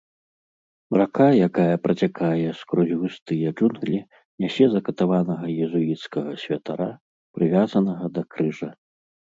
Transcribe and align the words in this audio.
Рака, 1.01 1.25
якая 1.47 1.75
працякае 1.85 2.49
скрозь 2.63 2.95
густыя 3.03 3.47
джунглі, 3.59 3.99
нясе 4.45 4.65
закатаванага 4.75 5.45
езуіцкага 5.69 6.31
святара, 6.47 6.91
прывязанага 7.39 8.05
да 8.19 8.31
крыжа. 8.35 8.69